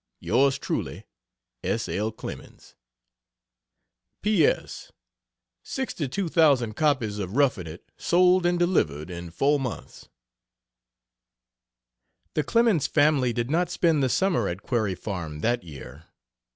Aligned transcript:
Yrs 0.23 0.59
truly, 0.59 1.05
S. 1.63 1.87
L. 1.87 2.11
CLEMENS. 2.11 2.73
P. 4.23 4.47
S. 4.47 4.91
62,000 5.61 6.75
copies 6.75 7.19
of 7.19 7.35
"Roughing 7.35 7.67
It" 7.67 7.87
sold 7.97 8.43
and 8.47 8.57
delivered 8.57 9.11
in 9.11 9.29
4 9.29 9.59
months. 9.59 10.09
The 12.33 12.41
Clemens 12.43 12.87
family 12.87 13.31
did 13.31 13.51
not 13.51 13.69
spend 13.69 14.01
the 14.01 14.09
summer 14.09 14.47
at 14.47 14.63
Quarry 14.63 14.95
Farm 14.95 15.41
that 15.41 15.63
year. 15.63 16.05